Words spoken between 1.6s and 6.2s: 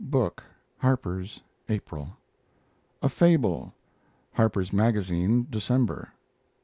April. A FABLE Harper's Magazine December.